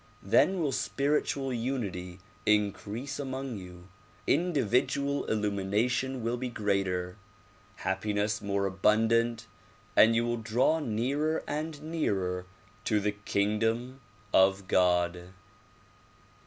Then 0.23 0.61
will 0.63 0.71
spiritual 0.71 1.53
unity 1.53 2.17
increase 2.47 3.19
among 3.19 3.59
you, 3.59 3.89
individual 4.25 5.25
illumination 5.25 6.23
will 6.23 6.37
be 6.37 6.49
greater, 6.49 7.17
happiness 7.75 8.41
more 8.41 8.65
abundant 8.65 9.45
and 9.95 10.15
you 10.15 10.25
will 10.25 10.37
draw 10.37 10.79
nearer 10.79 11.43
and 11.45 11.79
nearer 11.83 12.47
to 12.85 12.99
the 12.99 13.11
kingdom 13.11 14.01
of 14.33 14.67
God. 14.67 15.33